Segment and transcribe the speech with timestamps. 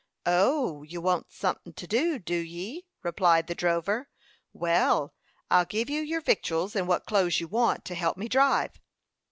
[0.25, 4.09] "O, you want sunthin to do do ye?" replied the drover.
[4.51, 5.13] "Well,
[5.51, 8.81] I'll give you your victuals, and what clothes you want, to help me drive."